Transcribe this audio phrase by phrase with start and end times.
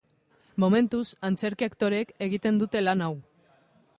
[0.63, 3.13] Momentuz, antzerki aktoreek egiten dute lan hau.